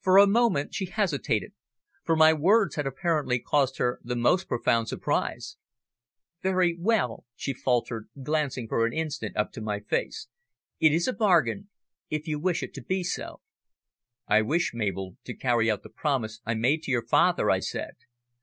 For 0.00 0.16
a 0.16 0.26
moment 0.26 0.72
she 0.74 0.86
hesitated, 0.86 1.52
for 2.02 2.16
my 2.16 2.32
words 2.32 2.76
had 2.76 2.86
apparently 2.86 3.38
caused 3.38 3.76
her 3.76 4.00
the 4.02 4.16
most 4.16 4.48
profound 4.48 4.88
surprise. 4.88 5.58
"Very 6.42 6.74
well," 6.78 7.26
she 7.36 7.52
faltered, 7.52 8.08
glancing 8.22 8.68
for 8.68 8.86
an 8.86 8.94
instant 8.94 9.36
up 9.36 9.52
to 9.52 9.60
my 9.60 9.80
face. 9.80 10.28
"It 10.78 10.94
is 10.94 11.06
a 11.06 11.12
bargain 11.12 11.68
if 12.08 12.26
you 12.26 12.38
wish 12.40 12.62
it 12.62 12.72
to 12.72 12.82
be 12.82 13.04
so." 13.04 13.42
"I 14.26 14.40
wish, 14.40 14.72
Mabel, 14.72 15.18
to 15.24 15.36
carry 15.36 15.70
out 15.70 15.82
the 15.82 15.90
promise 15.90 16.40
I 16.46 16.54
made 16.54 16.82
to 16.84 16.90
your 16.90 17.04
father," 17.06 17.50
I 17.50 17.58
said. 17.58 17.96